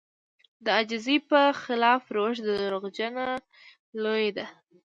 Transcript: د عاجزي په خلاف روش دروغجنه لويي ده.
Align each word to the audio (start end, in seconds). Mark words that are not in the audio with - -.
د 0.63 0.65
عاجزي 0.77 1.17
په 1.29 1.39
خلاف 1.63 2.01
روش 2.15 2.35
دروغجنه 2.47 3.25
لويي 4.03 4.29
ده. 4.37 4.45